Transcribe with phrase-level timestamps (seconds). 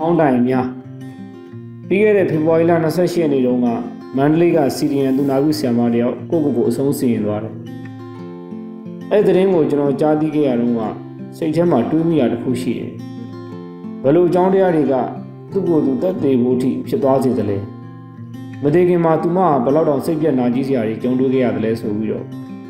[0.00, 0.66] အောင်းတိုင်များ
[1.88, 3.68] ပြီးခဲ့တဲ့ဖေဖော်ဝါရီလ28ရက်နေ့တုန်းက
[4.16, 7.54] မန္တလေးကစီဒီယန်သူနာကုဆရာမတယောက်ကိုကိုကိုအဆုံးစီရင်သွားတယ်။
[9.10, 10.80] အဲ့ဒီသတင်းကိုကျွန်တော်ကြားသိခဲ့ရတော့က
[11.36, 12.92] စိတ်ထဲမှာတွေးမိတာတစ်ခုရှိတယ်။
[14.02, 14.94] ဘယ်လိုအကြောင်းတရားတွေက
[15.52, 17.58] သူ့ကိုယ်သူတက်သေးဖို့အထိဖြစ်သွားစေသလဲ။
[18.62, 22.24] မတည်ခင်မှာသူမကဘယ်လောက်တောင်စိတ်ပြတ်နာကြီးစရာတွေကြုံတွေ့ခဲ့ရတယ်လဲဆိုပြီးတော့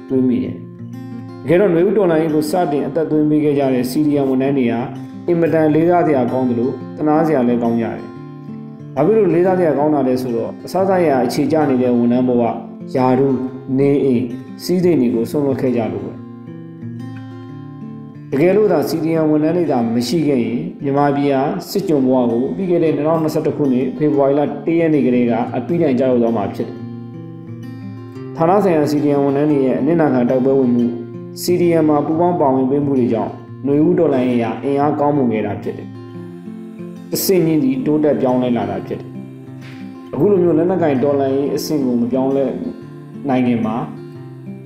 [0.09, 0.57] တွေးမိတယ်။
[1.43, 4.81] တကယ်တော့ຫນွေဦးတော်လိုင်းကိုစတင်အသက်သွင်းပေးခဲ့ကြတဲ့စီဒီယန်ဝန်ထမ်းတွေဟာ
[5.29, 8.03] အင်မတန်လေးစားစရာကောင်းတယ်လို့တနာစရာလည်းကောင်းကြတယ်။
[8.95, 12.43] ဘာဖြစ်လို့လေးစားစရာကောင်းတာလဲဆိုတော့အစားစားရအခြေကျနေတဲ့ဝန်ထမ်းဘဝ
[12.95, 13.29] ယာရု
[13.79, 14.25] နေအိမ်
[14.62, 16.12] စီးစိမ်တွေကိုဆုံးလွတ်ခဲ့ကြလို့ပဲ။
[18.31, 26.79] တကယ်လို့သာစီဒီယန်ဝန်ထမ်းတွေသာမရှိခဲ့ရင်မြန်မာပြည်ဟာစစ်ကြုံဘဝကိုပြီးခဲ့တဲ့2021ခုနှစ်ဖေဖော်ဝါရီလ1ရက်နေ့ကလေးကအပြီးတိုင်ကြောက်သွားမှာဖြစ်တယ်။
[28.37, 30.87] ဌာနဆိုင်ရာစီဒီယန်ဝန်ထမ်းတွေရဲ့အနစ်နာခံတိုက်ပွဲဝင်မှု
[31.43, 33.33] စီဒီယန်မှာပူးပေါင်းပါဝင်ပေးမှုတွေကြောင့်
[33.66, 35.88] ຫນွေဦးဒေါ်လာရင်ရာအင်အားကောင်းမှုခဲ့တာဖြစ်တယ်။
[37.15, 39.11] အဆင့်ချင်းဒီတိုးတက်ပြောင်းလဲလာတာဖြစ်တယ်။
[40.14, 42.44] အခုလိုမျိုးလက်နက်ကင်ဒေါ်လာရင်အဆင့်ကိုမပြောင်းလဲ
[43.28, 43.77] နိုင်ခင်မှာ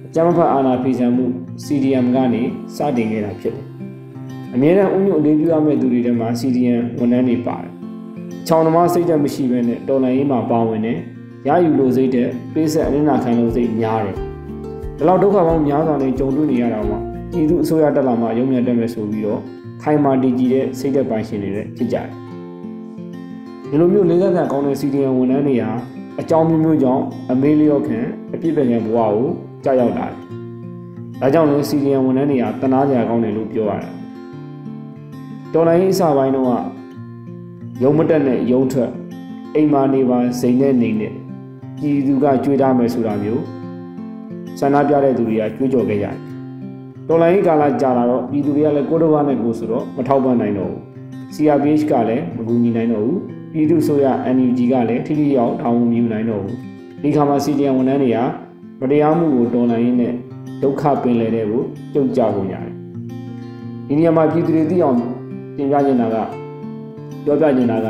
[0.07, 1.27] အကြမ်းဖက်အာဏာဖီဆန်မှု
[1.65, 2.43] CDM ကနေ
[2.77, 3.67] စတင်ခဲ့တာဖြစ်တယ်။
[4.55, 7.73] အမြဲတမ်းဥညွတ်အလေးပြုရမယ့်သူတွေထဲမှာ CDM ဝန်ထမ်းတွေပါတယ်။
[8.49, 10.99] ချောင်းသမားစိတ်ဓာတ်မရှိဘဲနဲ့တော်လိုင်းရေးမှာပါဝင်တယ်။
[11.49, 14.17] ရယူလို့စိတ်တဲ့ပေးဆက်အနစ်နာခံလို့စိတ်များတယ်။
[14.97, 16.99] ဒီလောက်ဒုက္ခပေါင်းများစွာနဲ့ကြုံတွေ့နေရတာမှာ
[17.33, 19.41] ပြည်သူအစိုးရတက်လာမှရုံမြတ်တက်မယ်ဆိုပြီးတော့
[19.83, 22.07] ခိုင်မာတည်ကြည်တဲ့စိတ်သက်ပိုင်ရှင်တွေလည်းဖြစ်ကြတယ်။
[23.69, 25.71] ဒီလိုမျိုးလေးစားခံကောင်းတဲ့ CDM ဝန်ထမ်းတွေဟာ
[26.21, 27.99] အကြောင်းမျိုးမျိုးကြောင့်အမေလျော့ခံ
[28.35, 29.15] အပြစ်ပဲခံဘဝကို
[29.65, 30.17] ကြောက်ရောက်လာတယ်။
[31.21, 33.93] ဒါကြောင့်လည်း CDM ဝန်ထမ်းတွေကတနာကြကောင်းတယ်လို့ပြောရတယ်။
[35.53, 36.47] တော်လိုင်းရေးအစပိုင်းတော့
[37.83, 38.91] ရုံမတက်နဲ့ရုံထွက်
[39.55, 41.15] အိမ်မာနေပါစိန်နဲ့နေနဲ့
[41.77, 43.43] ပြည်သူကကြွေးထားမယ်ဆိုတာမျိုး
[44.59, 46.19] ဆန္ဒပြတဲ့သူတွေကကြွေးကြော်ခဲ့ရတယ်။
[47.13, 50.81] တော်လိုင်းရေးကာလကြာလာတော့ပြည်သူတွေကလည်းကိုယ်တော်ဘာနဲ့ကိုယ်ဆိုတော့မထောက်ပံ့နိုင်တော့ဘူး။
[51.35, 53.19] CRPH ကလည်းမကူညီနိုင်တော့ဘူး။
[53.53, 56.57] ပြည်သူ့ဆိုရ NUG ကလည်းထိထိရောက်တောင်းဝန်ယူနိုင်တော့ဘူး။
[57.03, 58.19] ဒီခါမှာ CDM ဝန်ထမ်းတွေက
[58.81, 60.15] မတရားမှုကိုတော်လှန်ရင်းနဲ့
[60.63, 61.63] ဒုက္ခပင်လယ်တဲ့ကို
[61.93, 62.75] ပြုတ်ကြကုန်ရတယ်။
[63.87, 64.97] ဒီနေရာမှာပြည်သူတွေသိအောင်
[65.57, 66.17] တင်ပြနေတာက
[67.25, 67.89] ပြောပြနေတာက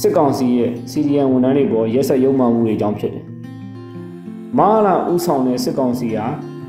[0.00, 3.24] စစ်ကောင်စီရဲ့ CDN ဝန်ထမ်းတွေပေါ်ရက်ဆက်ရုံမှမှုတွေအကြောင်းဖြစ်တယ်။
[4.58, 6.26] မဟာလာဥဆောင်တဲ့စစ်ကောင်စီဟာ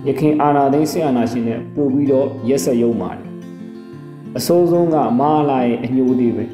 [0.07, 3.27] ရခိုင်အာဏာသိမ်းစစ်အာဏာရှင်နဲ့ပို့ပြီးတော့ရက်ဆက်ရုံပါတယ်။
[4.37, 6.45] အစိုးဆုံးကမဟာလာရဲ့အညိုတွေပဲ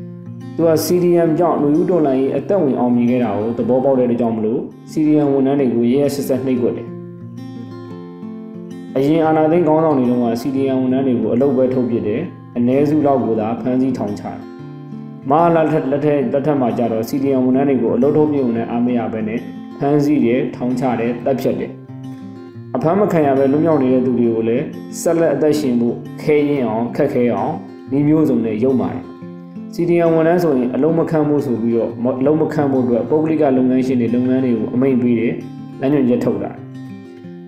[0.56, 6.88] ။သူက CDM ကြောင့်လူဦးတော်လိုင်းရဲ့အသက်ဝင်အောင်မြင်ခဲ့တာကိုသဘောပေါက်တဲ့ကြောင့်မလို့ CDM ဝန်ထမ်းတွေကိုရဲရဲဆက်ဆက်နှိပ်ကွက်တယ်။
[8.96, 12.20] အရင်အာဏာသိမ်းခေါင်းဆောင်တွေတုန်းက CDM ဝန်ထမ်းတွေကိုအလုပ်ပဲထုတ်ပစ်တယ်။
[12.56, 14.38] အ ਨੇ စုလောက်ကိုသာဖမ်းဆီးထောင်ချတယ်။
[15.30, 19.40] မဟာလက်ထက်လက်ထက်လက်ထက်မှာကြတော့ CDM ဝန်ထမ်းတွေကိုအလုပ်ထုတ်ပြုံနဲ့အားမရဘဲနဲ့
[19.78, 21.79] ဖမ်းဆီးတယ်ထောင်ချတယ်တပ်ဖြတ်တယ်။အ
[22.82, 24.64] ဖမ်းမခံရပဲလွတ်မြောက်နေတဲ့သူတွေကိုလည်း
[25.00, 27.54] ဆက်လက်အသက်ရှင်ဖို့ခဲရင်အောင်ခက်ခဲအောင်
[27.90, 29.02] ဒီမျိုးစုံနဲ့ရုံပါတယ်။
[29.74, 35.32] CDM ဝန်ထမ်းဆိုရင်အလုံးမခံဖို့ဆိုပြီးတော့အလုံးမခံဖို့အတွက်ပုဂ္ဂလိကလုပ်ငန်းရှင်တွေလုပ်ငန်းတွေကိုအမိန့်ပေးတယ်
[35.80, 36.52] လမ်းညွှန်ချက်ထုတ်တာ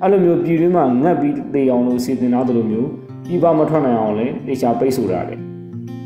[0.01, 2.89] အဲ့လိုမျိုးပြည်တွင်းမှာငတ်ပြီးတေအောင်လို့စီစဉ်ထားသလိုမျိုး
[3.27, 5.39] ပြည်ပမထွက်နိုင်အောင်လည်းတေချာပိတ်ဆို့တာတယ်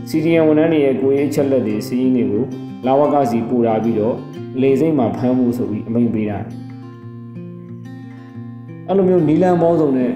[0.08, 2.44] CDM ဝန်ထမ်းတွေရဲ့ကိုယ်ရေးချက်လက်တွေစီးရင်တွေကို
[2.86, 4.14] လာဝကစီပူတာပြီးတော့
[4.60, 6.38] လေစိမ့်မှာဖမ်းမှုဆိုပြီးအမိန့်ပေးတာ
[8.88, 10.12] အဲ့လိုမျိုးနီလန်ပေါင်းစုံနဲ့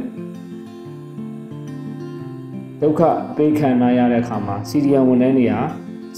[2.80, 3.00] ဒုက္ခ
[3.36, 5.60] ပေးခံနာရတဲ့အခါမှာ CDM ဝန်ထမ်းတွေဟာ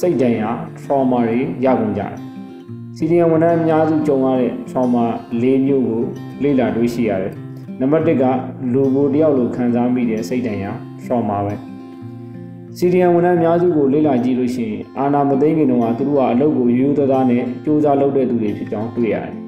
[0.01, 2.13] စိတ်ဒဏ်ရာ trauma တွေရကုန်ကြတယ်။
[2.97, 5.05] CDM ဝန်ထမ်းအများစုကြုံရတဲ့ trauma
[5.43, 6.03] ၄မျိုးကို
[6.43, 7.35] လေ့လာတွေ့ရှိရတယ်။
[7.81, 8.25] နံပါတ်၁က
[8.73, 10.71] လူကိုတယောက်လိုခံစားမိတဲ့စိတ်ဒဏ်ရာ
[11.05, 11.55] trauma ပဲ။
[12.79, 19.35] CDM ဝန်ထမ်းအများစုကိုလေ့လာကြည့်လို့ရှိရင်အာနာမသိခင်တုန်းကသူတို့ကအလုပ်ကိုရိုးရိုးသားသားနဲ့စူးစမ်းလုပ်တဲ့သူတွေဖြစ်ကြောင်းတွေ့ရတယ်။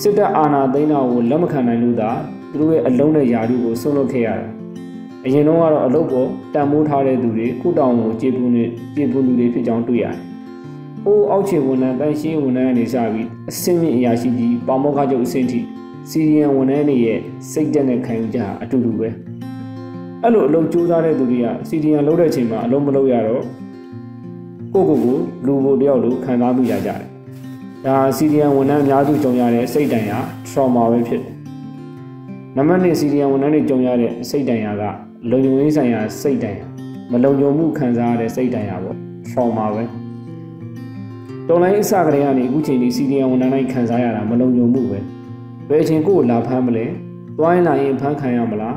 [0.00, 2.10] စစ်တပ်အာဏာသိမ်းတာကိုလက်မခံနိုင်လို့သာ
[2.50, 4.50] သူတို့ရဲ့အလုံးနဲ့ယာရုကိုဆုံးလုပ်ခဲ့ရတယ်။
[5.24, 8.64] အရင်တော့ကတော့အလုပ်ပေါ်တန်မိုးထားတဲ့သူတွေကုတောင်ကိုကြေပူနေ
[8.96, 10.16] ကြေပူလူတွေဖြစ်ကြောင်းတွေ့ရတယ်။
[11.06, 15.60] အိုးအောက်ခြေဝန်ထမ်းတန်ရှင်းဝန်ထမ်းအနေစပြီးအစင်းမြင့်အရာရှိကြီးပေါမောခချုပ်အဆင့်ထိ
[16.10, 17.18] စီရီယံဝန်ထမ်းတွေရဲ့
[17.50, 19.08] စိတ်တက်နဲ့ခံယူချက်ဟာအတူတူပဲ။
[20.22, 23.42] အဲ့လိုအလုပ်ကြိုးစားတဲ့သူတွေကစီရီယံလုပ်တဲ့ချိန်မှာအလုပ်မလုပ်ရတော့
[24.74, 27.08] ကိုကိုကိုလူကိုတယောက်လိုခံစားမိကြကြတယ်။
[27.86, 31.34] ဒါစီရီယံဝန်ထမ်းအများစုကြုံရတဲ့စိတ်တန်ရာ trauma ပဲဖြစ်တယ်။
[32.56, 34.84] နံပါတ်1စီရီယံဝန်ထမ်းတွေကြုံရတဲ့စိတ်တန်ရာက
[35.30, 36.66] လုံခြုံရေးဆိုင်ရာစိတ်တန်ရာ
[37.12, 38.96] မလုံခြုံမှုခံစားရတဲ့စိတ်တန်ရာပေါ့
[39.28, 39.84] trauma ပဲ
[41.48, 44.98] တော်လိုင်းအစကတည်းကနေအခုချိန်ဒီစီဒီယံဝန်ထမ်းတိုင်းခံစားရတာမလုံခြုံမှုပဲ
[45.68, 46.86] ဘယ်အချိန်ကိုလာဖမ်းမလဲ
[47.38, 48.76] တွိုင်းလာရင်ဖမ်းခံရမလား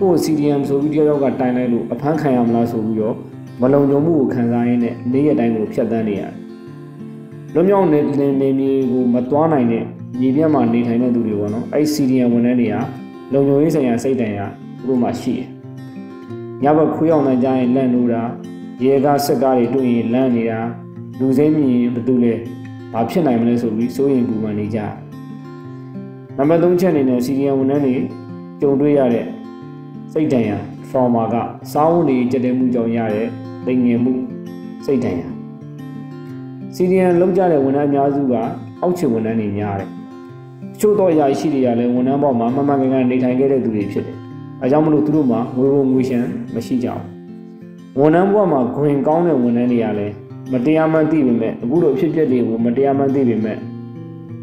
[0.00, 3.16] ကိုစီဒီယံဆိုပြီးတယောက်ကတိုင်လိုက်လို့အဖမ်းခံရမလားဆိုပြီးတော့
[3.62, 6.45] မလုံခြုံမှုကိုခံစားရင်းနဲ့နေ့ရက်တိုင်းကိုဖျက်ဆီးနေရတယ်
[7.54, 8.00] လွန်မြောက်နေ
[8.40, 9.84] နေမြေကိုမသွားနိုင်တဲ့
[10.20, 12.76] မြေပြတ်မှာနေထိုင်တဲ့သူတွေပေါ့နော်အဲ့စီဒီယံဝန်ထမ်းတွေက
[13.32, 14.46] လုံခြုံရေးဆိုင်ရာစိတ်တန်ရာ
[14.78, 15.48] သူတို့မှရှိတယ်
[16.62, 18.22] ညဘက်ခွေးအောင်နိုင်ကြရင်လန့်လို့တာ
[18.84, 20.60] ရေကားဆက်ကားတွေတွေ့ရင်လန့်နေတာ
[21.18, 22.34] လူစိမ့်မြင်ရင်ဘယ်သူလဲ
[22.92, 24.78] ဘာဖြစ်နိုင်မလဲဆိုပြီးစိုးရင်ပူပန်နေကြ
[26.36, 27.94] နံပါတ်3ချက်အနေနဲ့စီရီယံဝန်ထမ်းတွေ
[28.60, 29.26] ကြုံတွေ့ရတဲ့
[30.12, 30.58] စိတ်ဒဏ်ရာ
[30.88, 31.34] trauma က
[31.72, 33.28] စားဝတ်နေကြတဲ့မှုကြောင့်ရတဲ့
[33.66, 34.12] သိငယ်မှု
[34.86, 35.35] စိတ်ဒဏ်ရာ
[36.78, 38.34] စီရီယံလုံးကြတဲ့ဝန်ထမ်းအများစုက
[38.82, 39.88] အောက်ခြေဝန်ထမ်းတွေများတယ်။
[40.80, 44.16] ချို့တော့အရာရှိတွေကလည်းဝန်ထမ်းဘောက်မှာမှန်မှန်ကန်ကန်နေထိုင်ခဲ့တဲ့သူတွေဖြစ်တယ်။
[44.62, 47.00] အဲကြောင့်မလို့သူတို့မှာငွေဝင်ငွေရှမ်းမရှိကြဘူး။
[48.00, 50.14] ဝန်ထမ်းဘဝမှာဂဝင်ကောင်းတဲ့ဝန်ထမ်းတွေကလည်း
[50.52, 53.56] မတရားမှန်းသိပေမဲ့အခုလိုအဖြစ်အပျက်တွေကိုမတရားမှန်းသိပေမဲ့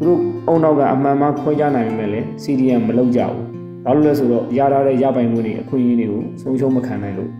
[0.00, 3.44] ူတို့အုံနောက်ကအမှန်မှခွဲခြားနိုင်ပေမဲ့လည်း CDM မလုပ်ကြဘူး။
[3.84, 7.30] ဘာလို့လဲဆိုတော့ရထားတဲ့ရပိုင်ခွင့်တွေအခွင့်အရေးတွေကိုဆုံးရှုံးမခံနိုင်လို့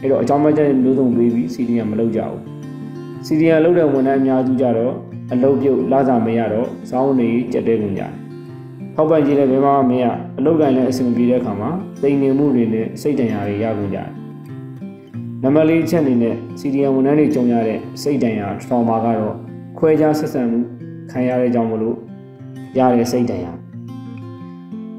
[0.00, 2.42] အဲ့တော့အကြောင်းမကျတဲ့မျိုးစုံပေးပြီး CDM မလုပ်ကြဘူး။
[3.26, 4.94] CDM လုပ်တဲ့ဝန်ထမ်းအများစုကြတော့
[5.32, 8.12] အလုပ်ပြုတ်လာစားမရတော့စောင်းနေကြက်တဲကုန်ကြတယ်။
[8.94, 10.04] ထောက်ပံ့ကြီးလည်းဘယ်မှမရ
[10.38, 11.70] အလုပ်ကိုင်လည်းအဆင်မပြေတဲ့အခါမှာ
[12.02, 14.08] တိမ်နေမှုတွေနဲ့စိတ်တန်ရာတွေရကုန်ကြတယ်။
[15.42, 19.34] နံပါတ်၄ချက်အနေနဲ့ CDM ဝန်ထမ်းတွေကြုံရတဲ့စိတ်တန်ရာ trauma ကတော့
[19.78, 20.58] ခွဲခြားဆက်ဆံမှု
[21.10, 21.96] ခံရတဲ့ကြောင့်မလို့
[22.78, 23.52] ရတဲ့စိတ်တန်ရာ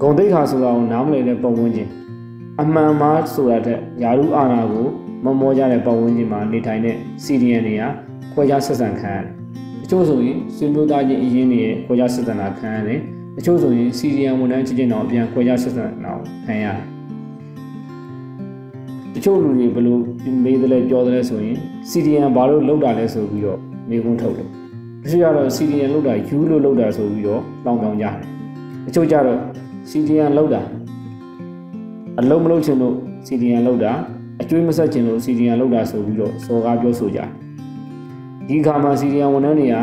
[0.01, 1.89] ဂုံတိတ်ခါဆိုတာကိုနားမလည်တဲ့ပုံဝန်းကျင်
[2.61, 4.87] အမှန်မှားဆိုတာတဲ့ယာရုအာနာကို
[5.25, 7.83] မမောကြတဲ့ပုံဝန်းကျင်မှာနေထိုင်တဲ့ CDM တွေက
[8.33, 9.33] ခွဲခြားဆက်ဆံခံရတယ်။
[9.81, 12.99] တချို့ဆိုရင်ဆွေမျိုးသားချင်းအရင်တွေခွဲခြားဆက်ဆံတာခံရတယ်။
[13.35, 16.13] တချို့ဆိုရင် CDM ဝန်ထမ်းချင်းချင်းတော့ပြန်ခွဲခြားဆက်ဆံတာ
[16.45, 16.77] ခံရတယ်။
[19.13, 19.97] တချို့လူတွေဘယ်လို
[20.43, 21.57] မေးတယ်လဲပြောတယ်လဲဆိုရင်
[21.89, 23.59] CDM ဘာလို့လောက်တာလဲဆိုပြီးတော့
[23.89, 24.47] မေးခွန်းထုတ်တယ်။
[25.03, 28.15] တချို့ကတော့ CDM လောက်တာယူလို့လောက်တာဆိုပြီးတော့တောင်းတောင်းကြတယ်။
[28.85, 29.39] တချို့ကျတော့
[29.89, 30.61] CDM လောက်တာ
[32.19, 32.95] အလုံးမလုံးချင်လို့
[33.27, 33.91] CDN လောက်တာ
[34.41, 37.19] အကျွေးမဆက်ချင်လို့ CDN လောက်တာဆိုပြီးတော့စော်ကားပြောဆိုကြ
[38.51, 39.75] ဒီခါမှာ CDN ဝန်ထမ်းတွေက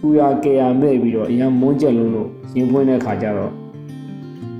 [0.00, 3.52] ပူရကေရမဲ့ပြီးတော့အရန်မွန်းကျက်လုံးလို့ရင်ပွင့်တဲ့ခါကျတော့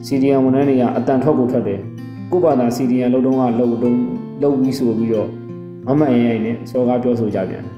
[0.06, 1.80] CDN ဝန်ထမ်းတွေကအတန်ထွက်ကိုထွက်တယ်
[2.30, 3.98] ကိုပါတာ CDN လောက်တုံးကလောက်တုံး
[4.42, 5.28] လောက်ပြီးဆိုပြီးတော့
[5.86, 7.74] မမရိုင်ရိုင်နဲ့စော်ကားပြောဆိုကြပြန်တယ်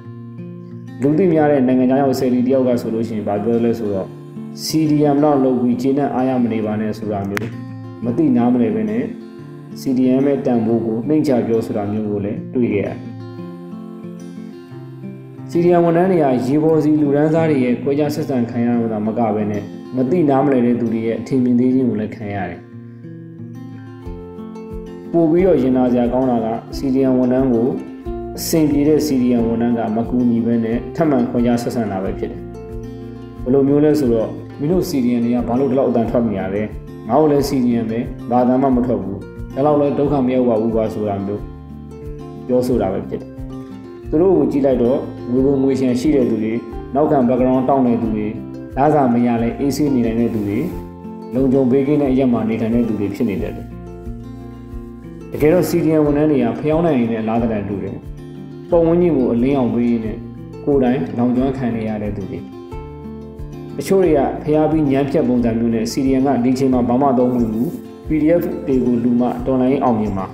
[1.03, 4.07] လူသိများတဲ့နိုင်ငံသားရောက်ဆယ်လီတယောက်ကဆိုလို့ရှိရင်ဗာပြောလဲဆိုတော့
[4.65, 7.51] CDM တော့လုပ်ပြီးဂျင်းနဲ့အားရမနေပါနဲ့ဆိုတာမျိုး
[8.05, 9.05] မသိနားမလဲပဲနဲ့
[9.81, 12.99] CDM ရဲ့တန်ဖိုးကိုနှိမ့်ချပြောဆိုတာမျိုးကိုလည်းတွေ့ခဲ့ရတယ်။
[15.53, 19.63] CDM ဝန်ထမ်းတွေကရေပေါ်စီလူရန်စားတွေရဲ့ကြွေးကြဆက်ဆံခံရတာမကပဲနဲ့
[19.97, 22.61] မသိနားမလဲတဲ့သူတွေရဲ့အထင်မြင်သေးခြင်းကိုလည်းခံရတယ်။
[25.13, 27.69] ပို့ပြီးတော့ရင်နာစရာကောင်းတာက CDM ဝန်ထမ်းကို
[28.39, 32.41] အဆင်ပြေတဲ့ CDM ဝန်ထမ်းကမကူညီပဲနဲ့ထပ်မံခွင့်ရဆက်ဆံတာပဲဖြစ်တယ်။
[33.43, 36.63] ဘယ်လိုမျိုးလဲဆိုတော့မင်းတို့ CDM တွေကဘာလို့ဒီလောက်အတန်ထွက်နေရလဲ။
[37.09, 37.99] ငါတို့လည်း CDM ပဲ
[38.31, 39.19] ဘာသာမှမထွက်ဘူး
[39.55, 41.43] ဒါတော့လည်းဒုက္ခမရောက်ပါဘူးကွာဆိုတာမျိုး
[42.47, 43.31] ပြောဆိုတာပဲဖြစ်တယ်
[44.11, 44.99] သူတို့ကိုကြည့်လိုက်တော့
[45.33, 46.53] ငွေပုံငွေရှင်ရှိတဲ့သူတွေ
[46.95, 48.27] နောက်ခံ background တောင်းတဲ့သူတွေ
[48.77, 50.59] လာစာမရလဲအေးဆေးနေနိုင်တဲ့သူတွေ
[51.35, 53.59] လုံခြုံဘေးကင်းတဲ့အရက်မှာနေထိုင်တဲ့သူတွေဖြစ်နေတယ်တ
[55.41, 57.97] ကယ်တော့ CDN ဝန်ထမ်းတွေကဖျောင်းနိုင်နေတဲ့လားတဲ့တူတယ်
[58.71, 60.13] ပုံဝန်းကျင်ကိုအလင်းအောင်ပေးနေ
[60.65, 62.39] ကိုယ်တိုင်လောင်ကျွမ်းခံနေရတဲ့သူတွေ
[63.77, 67.69] တချို့တွေကဖျားပြီးညံဖြတ်ပုံစံမျိုးနဲ့ CDN ကဒီချိန်မှာဘာမှသုံးမှုဘူး
[68.09, 70.27] PDF တွေကိုလူမှတော်လိုင်းအောင်မြင်မှာ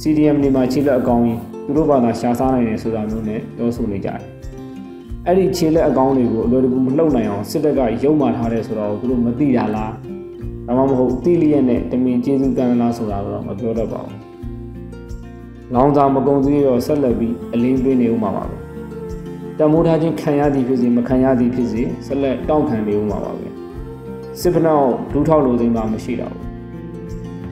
[0.00, 4.20] CDM တွေမှာခြေလက်အကောင်းကြီး သူတို့ဘာသာရှားစားနိုင်တယ်ဆိုတာမျိုးနဲ့ပြောဆိုနေကြတယ်။
[5.26, 9.92] အဲ့ဒီခြေလက်အကောင်းတွေကိုအလွယ်တကူမလှုပ်နိုင်အောင်စစ်တပ်ကရုံမှထားတယ်ဆိုတော့သူတို့မသိတာလား။
[10.66, 14.18] ဒါမှမဟုတ်တိလျက်နဲ့တမင်ကျေးဇူးကံလားဆိုတာတော့မပြောတတ်ပါဘူး။
[15.74, 18.56] လောင်စာမကုံစည်းရောဆက်လက်ပြီးအလင်းပေးနေဦးမှာပါပဲ။
[19.58, 23.48] တမိုးထားခြင်းခံရသည်ဖြစ်စေမခံရသည်ဖြစ်စေဆက်လက်တောင့်ခံနေဦးမှာပါပဲ။
[24.40, 26.53] စစ်ဖနောက်ဒူးထောက်လိုသိမ်းမှာမရှိတော့ဘူး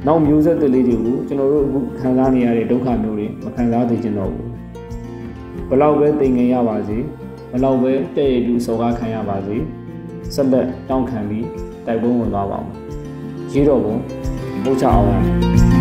[0.07, 4.49] နောက်မျိုးဆက်တွေလေးတွေကိုကျွန်တော်တို့အခုခံစားနေရတဲ့ဒုက္ခမျိုးတွေမခံစားသိချင်တော့ဘူး
[5.69, 6.99] ဘလောက်ပဲသိငင်ရပါစေ
[7.53, 9.57] ဘလောက်ပဲတဲ့ရတူစော်ကားခံရပါစေ
[10.35, 11.47] ဆက်လက်တောင်းခံပြီး
[11.87, 12.69] တိုက်ပွဲဝင်သွားပါဦး
[13.53, 13.97] ရေတော်ဘုံ
[14.65, 15.72] ပို့ချအောင်